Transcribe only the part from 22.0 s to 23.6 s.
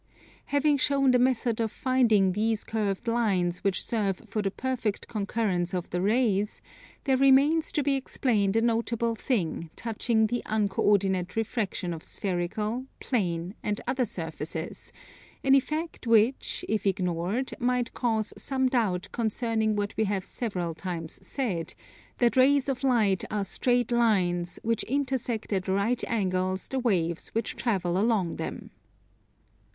that rays of light are